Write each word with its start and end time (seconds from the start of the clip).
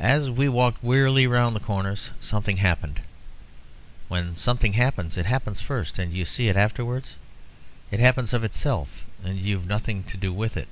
"As 0.00 0.32
we 0.32 0.48
walked 0.48 0.82
wearily 0.82 1.28
round 1.28 1.54
the 1.54 1.60
corners, 1.60 2.10
something 2.20 2.56
happened. 2.56 3.02
When 4.08 4.34
something 4.34 4.72
happens, 4.72 5.16
it 5.16 5.26
happens 5.26 5.60
first, 5.60 5.96
and 5.96 6.12
you 6.12 6.24
see 6.24 6.48
it 6.48 6.56
afterwards. 6.56 7.14
It 7.92 8.00
happens 8.00 8.32
of 8.32 8.42
itself, 8.42 9.04
and 9.22 9.38
you 9.38 9.58
have 9.58 9.66
nothing 9.68 10.02
to 10.02 10.16
do 10.16 10.32
with 10.32 10.56
it. 10.56 10.66